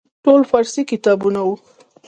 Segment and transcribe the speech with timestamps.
[0.23, 1.55] ټول فارسي کتابونه وو.